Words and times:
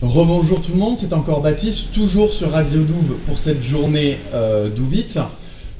Rebonjour 0.00 0.62
tout 0.62 0.72
le 0.74 0.78
monde, 0.78 0.96
c'est 0.96 1.12
encore 1.12 1.40
Baptiste, 1.40 1.90
toujours 1.92 2.32
sur 2.32 2.52
Radio 2.52 2.84
Douve 2.84 3.16
pour 3.26 3.36
cette 3.36 3.64
journée 3.64 4.16
euh, 4.32 4.70
Douvite. 4.70 5.18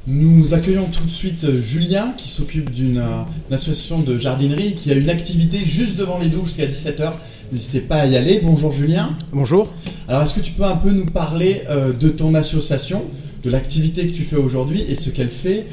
Nous 0.07 0.53
accueillons 0.53 0.87
tout 0.91 1.05
de 1.05 1.09
suite 1.09 1.45
euh, 1.45 1.61
Julien 1.61 2.13
qui 2.17 2.27
s'occupe 2.27 2.69
d'une 2.69 2.97
euh, 2.97 3.55
association 3.55 3.99
de 3.99 4.17
jardinerie 4.17 4.75
qui 4.75 4.91
a 4.91 4.95
une 4.95 5.09
activité 5.09 5.59
juste 5.63 5.95
devant 5.95 6.19
les 6.19 6.27
douves 6.27 6.45
jusqu'à 6.47 6.65
17h. 6.65 7.13
N'hésitez 7.53 7.79
pas 7.79 7.95
à 7.95 8.07
y 8.07 8.17
aller. 8.17 8.41
Bonjour 8.43 8.73
Julien. 8.73 9.15
Bonjour. 9.31 9.71
Alors 10.09 10.23
est-ce 10.23 10.33
que 10.33 10.41
tu 10.41 10.51
peux 10.51 10.65
un 10.65 10.75
peu 10.75 10.91
nous 10.91 11.05
parler 11.05 11.61
euh, 11.69 11.93
de 11.93 12.09
ton 12.09 12.33
association, 12.35 13.05
de 13.45 13.49
l'activité 13.49 14.05
que 14.05 14.11
tu 14.11 14.23
fais 14.23 14.35
aujourd'hui 14.35 14.81
et 14.81 14.95
ce 14.95 15.11
qu'elle 15.11 15.29
fait 15.29 15.65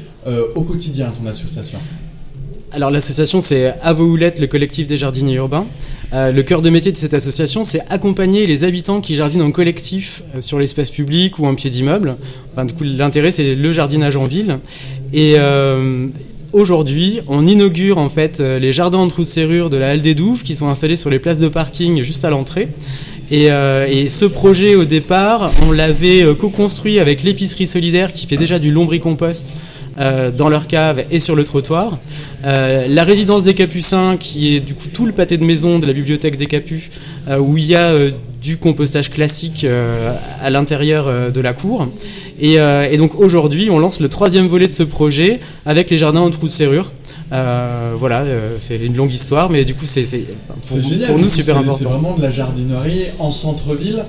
au 0.55 0.61
quotidien, 0.63 1.11
ton 1.17 1.25
association? 1.25 1.79
Alors 2.73 2.91
l'association 2.91 3.39
c'est 3.39 3.73
Avoulette, 3.81 4.39
le 4.39 4.47
collectif 4.47 4.87
des 4.87 4.97
jardiniers 4.97 5.35
urbains. 5.35 5.65
Euh, 6.13 6.33
le 6.33 6.43
cœur 6.43 6.61
de 6.61 6.69
métier 6.69 6.91
de 6.91 6.97
cette 6.97 7.13
association 7.13 7.63
c'est 7.63 7.81
accompagner 7.89 8.45
les 8.45 8.65
habitants 8.65 8.99
qui 8.99 9.15
jardinent 9.15 9.43
en 9.43 9.51
collectif 9.51 10.21
euh, 10.35 10.41
sur 10.41 10.59
l'espace 10.59 10.89
public 10.89 11.39
ou 11.39 11.47
en 11.47 11.55
pied 11.55 11.69
d'immeuble. 11.69 12.17
Enfin, 12.51 12.65
du 12.65 12.73
coup 12.73 12.83
l'intérêt 12.83 13.31
c'est 13.31 13.55
le 13.55 13.71
jardinage 13.71 14.17
en 14.17 14.25
ville. 14.25 14.59
Et 15.13 15.35
euh, 15.37 16.07
aujourd'hui 16.51 17.21
on 17.29 17.45
inaugure 17.45 17.99
en 17.99 18.09
fait 18.09 18.41
les 18.41 18.73
jardins 18.73 18.97
en 18.97 19.07
trous 19.07 19.23
de 19.23 19.29
serrure 19.29 19.69
de 19.69 19.77
la 19.77 19.91
Halle 19.91 20.01
des 20.01 20.13
Douves 20.13 20.43
qui 20.43 20.53
sont 20.53 20.67
installés 20.67 20.97
sur 20.97 21.09
les 21.09 21.19
places 21.19 21.39
de 21.39 21.47
parking 21.47 22.03
juste 22.03 22.25
à 22.25 22.29
l'entrée. 22.29 22.67
Et, 23.31 23.49
ce 24.09 24.23
projet 24.23 24.75
au 24.75 24.85
départ, 24.85 25.51
on 25.67 25.73
l'avait 25.73 26.25
co-construit 26.39 26.99
avec 26.99 27.23
l'épicerie 27.23 27.67
solidaire 27.67 28.13
qui 28.13 28.25
fait 28.25 28.37
déjà 28.37 28.57
du 28.57 28.71
lombricompost 28.71 29.51
euh, 29.99 30.31
dans 30.31 30.49
leur 30.49 30.67
cave 30.67 31.03
et 31.11 31.19
sur 31.19 31.35
le 31.35 31.43
trottoir. 31.43 31.97
Euh, 32.45 32.87
la 32.87 33.03
résidence 33.03 33.43
des 33.43 33.53
Capucins, 33.53 34.17
qui 34.17 34.55
est 34.55 34.59
du 34.59 34.73
coup 34.75 34.87
tout 34.93 35.05
le 35.05 35.11
pâté 35.11 35.37
de 35.37 35.43
maison 35.43 35.79
de 35.79 35.85
la 35.85 35.93
bibliothèque 35.93 36.37
des 36.37 36.45
Capus, 36.45 36.89
euh, 37.29 37.37
où 37.39 37.57
il 37.57 37.65
y 37.65 37.75
a 37.75 37.93
du 38.41 38.57
compostage 38.57 39.09
classique 39.11 39.65
à 40.41 40.49
l'intérieur 40.49 41.31
de 41.31 41.41
la 41.41 41.53
cour. 41.53 41.87
Et, 42.39 42.53
et 42.55 42.97
donc 42.97 43.19
aujourd'hui, 43.19 43.69
on 43.69 43.79
lance 43.79 43.99
le 43.99 44.07
troisième 44.09 44.47
volet 44.47 44.67
de 44.67 44.73
ce 44.73 44.83
projet 44.83 45.39
avec 45.65 45.89
les 45.89 45.97
jardins 45.97 46.21
en 46.21 46.29
trous 46.29 46.47
de 46.47 46.51
serrure. 46.53 46.91
Euh, 47.33 47.93
voilà, 47.97 48.21
euh, 48.21 48.55
c'est 48.59 48.77
une 48.77 48.95
longue 48.95 49.11
histoire, 49.13 49.49
mais 49.49 49.65
du 49.65 49.73
coup, 49.73 49.85
c'est 49.85 50.03
pour, 50.67 50.77
pour 51.07 51.19
nous 51.19 51.29
super 51.29 51.55
c'est- 51.55 51.59
important. 51.61 51.77
C'est 51.77 51.83
vraiment 51.83 52.15
de 52.15 52.21
la 52.21 52.31
jardinerie 52.31 53.03
en 53.19 53.31
centre-ville. 53.31 54.05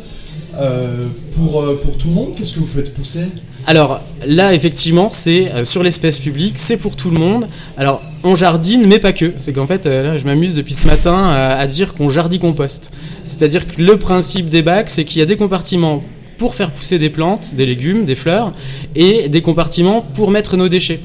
Euh, 0.56 1.06
pour, 1.36 1.62
euh, 1.62 1.80
pour 1.80 1.96
tout 1.96 2.08
le 2.08 2.14
monde, 2.14 2.34
qu'est-ce 2.36 2.54
que 2.54 2.60
vous 2.60 2.66
faites 2.66 2.92
pousser 2.94 3.26
Alors 3.66 4.00
là, 4.26 4.54
effectivement, 4.54 5.08
c'est 5.10 5.52
euh, 5.52 5.64
sur 5.64 5.82
l'espace 5.82 6.18
public, 6.18 6.54
c'est 6.56 6.78
pour 6.78 6.96
tout 6.96 7.10
le 7.10 7.18
monde. 7.18 7.46
Alors 7.76 8.02
on 8.24 8.34
jardine, 8.34 8.86
mais 8.86 8.98
pas 8.98 9.12
que. 9.12 9.34
C'est 9.36 9.52
qu'en 9.52 9.66
fait, 9.66 9.86
là, 9.86 10.18
je 10.18 10.24
m'amuse 10.24 10.56
depuis 10.56 10.74
ce 10.74 10.86
matin 10.86 11.14
à, 11.14 11.56
à 11.56 11.66
dire 11.66 11.94
qu'on 11.94 12.08
jardine 12.08 12.40
compost. 12.40 12.92
C'est-à-dire 13.24 13.66
que 13.66 13.80
le 13.80 13.96
principe 13.98 14.48
des 14.48 14.62
bacs, 14.62 14.90
c'est 14.90 15.04
qu'il 15.04 15.20
y 15.20 15.22
a 15.22 15.26
des 15.26 15.36
compartiments 15.36 16.02
pour 16.38 16.54
faire 16.54 16.70
pousser 16.70 16.98
des 16.98 17.10
plantes, 17.10 17.54
des 17.54 17.66
légumes, 17.66 18.04
des 18.04 18.14
fleurs, 18.14 18.52
et 18.94 19.28
des 19.28 19.42
compartiments 19.42 20.04
pour 20.14 20.30
mettre 20.30 20.56
nos 20.56 20.68
déchets. 20.68 21.00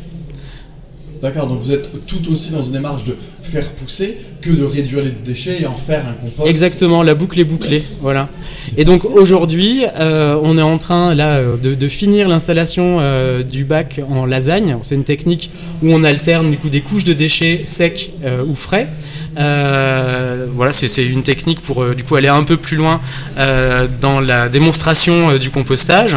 D'accord, 1.23 1.47
donc 1.47 1.61
vous 1.61 1.71
êtes 1.71 2.05
tout 2.05 2.19
aussi 2.29 2.51
dans 2.51 2.61
une 2.61 2.73
démarche 2.73 3.05
de 3.05 3.15
faire 3.41 3.65
pousser 3.69 4.17
que 4.41 4.49
de 4.49 4.65
réduire 4.65 5.01
les 5.01 5.11
déchets 5.11 5.61
et 5.61 5.65
en 5.65 5.71
faire 5.71 6.05
un 6.05 6.11
compost. 6.11 6.49
Exactement, 6.49 7.01
la 7.01 7.15
boucle 7.15 7.39
est 7.39 7.45
bouclée, 7.45 7.81
voilà. 8.01 8.27
Et 8.75 8.83
donc 8.83 9.05
aujourd'hui, 9.05 9.85
euh, 9.97 10.37
on 10.43 10.57
est 10.57 10.61
en 10.61 10.77
train 10.77 11.15
là 11.15 11.37
euh, 11.37 11.55
de, 11.55 11.75
de 11.75 11.87
finir 11.87 12.27
l'installation 12.27 12.97
euh, 12.99 13.41
du 13.41 13.63
bac 13.63 14.01
en 14.09 14.25
lasagne. 14.25 14.75
C'est 14.81 14.95
une 14.95 15.05
technique 15.05 15.49
où 15.81 15.93
on 15.93 16.03
alterne 16.03 16.51
du 16.51 16.57
coup 16.57 16.67
des 16.67 16.81
couches 16.81 17.05
de 17.05 17.13
déchets 17.13 17.63
secs 17.67 18.11
euh, 18.25 18.43
ou 18.45 18.53
frais. 18.53 18.89
Euh, 19.37 20.47
voilà, 20.53 20.71
c'est 20.71 21.05
une 21.05 21.23
technique 21.23 21.61
pour 21.61 21.83
euh, 21.83 21.95
du 21.95 22.03
coup 22.03 22.15
aller 22.15 22.27
un 22.27 22.43
peu 22.43 22.57
plus 22.57 22.77
loin 22.77 23.01
euh, 23.37 23.87
dans 23.99 24.19
la 24.19 24.49
démonstration 24.49 25.37
du 25.37 25.49
compostage. 25.49 26.15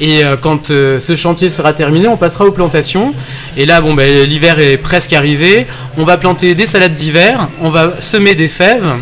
Et 0.00 0.22
quand 0.40 0.68
ce 0.68 1.16
chantier 1.16 1.48
sera 1.50 1.72
terminé, 1.72 2.08
on 2.08 2.16
passera 2.16 2.44
aux 2.44 2.50
plantations. 2.50 3.14
Et 3.56 3.66
là, 3.66 3.80
bon, 3.80 3.94
ben, 3.94 4.28
l'hiver 4.28 4.58
est 4.58 4.76
presque 4.76 5.12
arrivé. 5.12 5.66
On 5.96 6.04
va 6.04 6.16
planter 6.16 6.54
des 6.56 6.66
salades 6.66 6.94
d'hiver. 6.94 7.48
On 7.60 7.70
va 7.70 8.00
semer 8.00 8.34
des 8.34 8.48
fèves. 8.48 8.94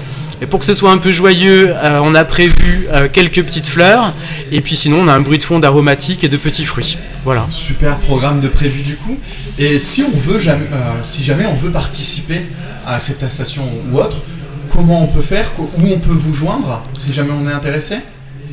Et 0.43 0.47
pour 0.47 0.59
que 0.61 0.65
ce 0.67 0.75
soit 0.75 0.91
un 0.91 0.99
peu 0.99 1.11
joyeux, 1.11 1.75
euh, 1.77 2.01
on 2.03 2.15
a 2.15 2.25
prévu 2.25 2.87
euh, 2.93 3.09
quelques 3.13 3.43
petites 3.45 3.67
fleurs. 3.69 4.15
Et 4.53 4.61
puis 4.63 4.75
sinon, 4.77 5.01
on 5.03 5.09
a 5.09 5.13
un 5.13 5.21
bruit 5.21 5.39
de 5.39 5.43
fond 5.43 5.59
d'aromatiques 5.59 6.25
et 6.25 6.29
de 6.29 6.37
petits 6.39 6.65
fruits. 6.65 6.97
Voilà. 7.25 7.47
Super 7.51 7.97
programme 7.99 8.41
de 8.41 8.49
prévu 8.49 8.81
du 8.83 8.97
coup. 8.97 9.17
Et 9.59 9.79
si 9.79 10.03
on 10.03 10.17
veut 10.17 10.39
jamais, 10.39 10.65
euh, 10.73 10.77
si 11.03 11.23
jamais 11.23 11.45
on 11.45 11.55
veut 11.57 11.71
participer 11.71 12.41
à 12.87 13.01
cette 13.01 13.23
association 13.23 13.63
ou 13.93 13.99
autre, 13.99 14.23
comment 14.71 15.05
on 15.05 15.09
peut 15.09 15.21
faire? 15.23 15.51
Où 15.59 15.87
on 15.87 15.99
peut 15.99 16.15
vous 16.15 16.33
joindre 16.33 16.83
si 16.99 17.13
jamais 17.13 17.33
on 17.39 17.47
est 17.49 17.53
intéressé? 17.53 17.97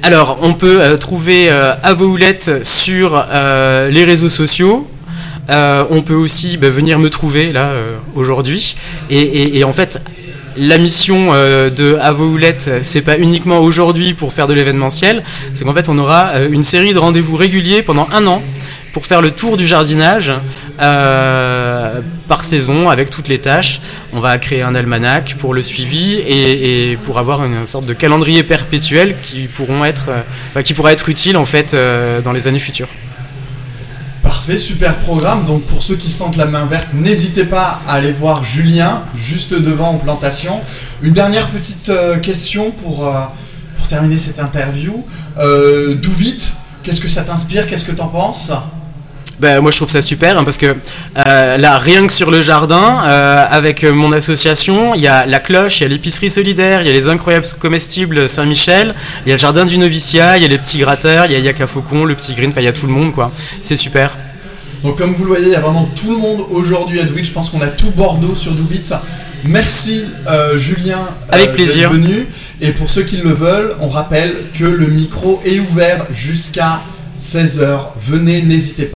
Alors, 0.03 0.39
on 0.41 0.53
peut 0.53 0.81
euh, 0.81 0.97
trouver 0.97 1.49
euh, 1.49 1.73
sur 2.63 3.25
euh, 3.31 3.89
les 3.89 4.03
réseaux 4.03 4.29
sociaux. 4.29 4.87
On 5.49 6.01
peut 6.01 6.13
aussi 6.15 6.57
bah, 6.57 6.69
venir 6.69 6.99
me 6.99 7.09
trouver 7.09 7.53
là 7.53 7.71
aujourd'hui. 8.15 8.75
Et, 9.09 9.17
et- 9.19 9.57
et 9.59 9.63
en 9.63 9.71
fait, 9.71 10.01
la 10.57 10.77
mission 10.77 11.29
euh, 11.31 11.69
de 11.69 11.97
Avoulette, 12.01 12.83
c'est 12.83 13.01
pas 13.01 13.17
uniquement 13.17 13.59
aujourd'hui 13.59 14.13
pour 14.13 14.33
faire 14.33 14.47
de 14.47 14.53
l'événementiel, 14.53 15.23
c'est 15.53 15.65
qu'en 15.65 15.73
fait, 15.73 15.89
on 15.89 15.97
aura 15.97 16.29
euh, 16.29 16.49
une 16.51 16.63
série 16.63 16.93
de 16.93 16.99
rendez-vous 16.99 17.35
réguliers 17.35 17.81
pendant 17.81 18.07
un 18.11 18.25
an 18.27 18.41
pour 18.93 19.05
faire 19.05 19.21
le 19.21 19.31
tour 19.31 19.57
du 19.57 19.67
jardinage 19.67 20.31
euh, 20.81 22.01
par 22.27 22.43
saison 22.43 22.89
avec 22.89 23.09
toutes 23.11 23.27
les 23.27 23.39
tâches. 23.39 23.79
On 24.13 24.19
va 24.19 24.37
créer 24.39 24.63
un 24.63 24.73
almanach 24.73 25.35
pour 25.35 25.53
le 25.53 25.61
suivi 25.61 26.15
et, 26.15 26.97
pour 27.03 27.19
avoir 27.19 27.45
une 27.45 27.65
sorte 27.67 27.85
de 27.85 27.93
calendrier 27.93 28.41
perpétuel 28.41 29.15
qui 29.21 29.47
pourront 29.47 29.85
être, 29.85 30.09
pourra 30.75 30.93
être 30.93 31.09
utile 31.09 31.37
en 31.37 31.45
fait 31.45 31.75
dans 32.23 32.31
les 32.31 32.47
années 32.47 32.59
futures. 32.59 32.87
Super 34.55 34.95
programme. 34.99 35.45
Donc 35.45 35.63
pour 35.63 35.83
ceux 35.83 35.97
qui 35.97 36.09
sentent 36.09 36.37
la 36.37 36.45
main 36.45 36.65
verte, 36.65 36.87
n'hésitez 36.93 37.43
pas 37.43 37.81
à 37.85 37.95
aller 37.95 38.13
voir 38.13 38.45
Julien 38.45 39.01
juste 39.15 39.53
devant 39.53 39.89
en 39.89 39.97
plantation. 39.97 40.61
Une 41.03 41.11
dernière 41.11 41.47
petite 41.47 41.89
euh, 41.89 42.17
question 42.17 42.71
pour, 42.71 43.07
euh, 43.07 43.11
pour 43.77 43.87
terminer 43.87 44.15
cette 44.15 44.39
interview. 44.39 45.05
Euh, 45.37 45.95
D'où 45.95 46.11
vite 46.11 46.53
Qu'est-ce 46.81 47.01
que 47.01 47.09
ça 47.09 47.23
t'inspire? 47.23 47.67
Qu'est-ce 47.67 47.83
que 47.83 47.91
t'en 47.91 48.07
penses? 48.07 48.51
Ben, 49.39 49.59
moi 49.59 49.69
je 49.69 49.75
trouve 49.77 49.89
ça 49.89 50.01
super 50.01 50.35
hein, 50.35 50.43
parce 50.43 50.57
que 50.57 50.75
euh, 51.27 51.57
là 51.57 51.77
rien 51.77 52.07
que 52.07 52.13
sur 52.13 52.31
le 52.31 52.41
jardin 52.41 52.95
avec 53.51 53.83
mon 53.83 54.11
association 54.11 54.95
il 54.95 55.01
y 55.01 55.07
a 55.07 55.27
la 55.27 55.39
cloche, 55.39 55.79
il 55.79 55.83
y 55.83 55.85
a 55.85 55.89
l'épicerie 55.89 56.31
solidaire, 56.31 56.81
il 56.81 56.87
y 56.87 56.89
a 56.89 56.93
les 56.93 57.07
incroyables 57.07 57.45
comestibles 57.59 58.27
Saint-Michel, 58.27 58.95
il 59.25 59.29
y 59.29 59.31
a 59.31 59.35
le 59.35 59.39
jardin 59.39 59.65
du 59.65 59.77
noviciat, 59.77 60.37
il 60.37 60.41
y 60.43 60.45
a 60.45 60.49
les 60.49 60.57
petits 60.57 60.79
gratteurs, 60.79 61.25
il 61.25 61.33
y 61.33 61.35
a 61.35 61.39
Yaka 61.39 61.67
Faucon, 61.67 62.03
le 62.03 62.15
petit 62.15 62.33
green, 62.33 62.51
il 62.57 62.63
y 62.63 62.67
a 62.67 62.73
tout 62.73 62.87
le 62.87 62.93
monde 62.93 63.13
quoi. 63.13 63.31
C'est 63.61 63.77
super. 63.77 64.17
Donc 64.83 64.97
comme 64.97 65.13
vous 65.13 65.23
le 65.23 65.29
voyez, 65.29 65.47
il 65.47 65.51
y 65.51 65.55
a 65.55 65.59
vraiment 65.59 65.89
tout 65.95 66.11
le 66.11 66.17
monde 66.17 66.41
aujourd'hui 66.51 66.99
à 66.99 67.03
Douvit. 67.03 67.23
Je 67.23 67.31
pense 67.31 67.49
qu'on 67.49 67.61
a 67.61 67.67
tout 67.67 67.91
Bordeaux 67.91 68.35
sur 68.35 68.53
Douvit. 68.53 68.81
Merci 69.43 70.05
euh, 70.27 70.57
Julien 70.57 70.99
euh, 70.99 71.35
Avec 71.35 71.53
plaisir. 71.53 71.91
venu. 71.91 72.27
Et 72.61 72.71
pour 72.71 72.89
ceux 72.89 73.03
qui 73.03 73.17
le 73.17 73.31
veulent, 73.31 73.75
on 73.81 73.87
rappelle 73.87 74.33
que 74.57 74.65
le 74.65 74.87
micro 74.87 75.39
est 75.45 75.59
ouvert 75.59 76.05
jusqu'à 76.11 76.81
16h. 77.17 77.79
Venez, 77.99 78.41
n'hésitez 78.41 78.85
pas. 78.85 78.96